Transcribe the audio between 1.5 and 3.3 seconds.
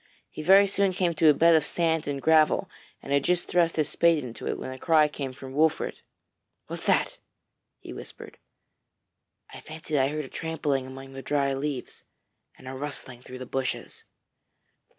of sand and gravel, and had